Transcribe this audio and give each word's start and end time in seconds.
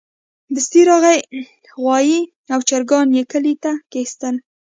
دستي 0.55 0.81
راغی 0.89 1.17
غوايي 1.75 2.19
او 2.53 2.59
چرګان 2.69 3.07
يې 3.17 3.23
کلي 3.31 3.53
ته 3.63 3.71
کېستل. 3.91 4.35